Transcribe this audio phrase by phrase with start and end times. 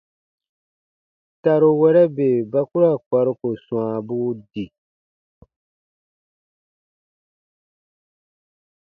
[1.41, 4.65] Taruwɛrɛ bè ba ku ra kparuko swãabuu di.